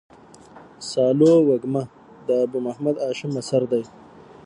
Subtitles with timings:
[0.89, 1.83] سالو وږمه
[2.27, 3.87] د ابو محمد هاشم اثر دﺉ.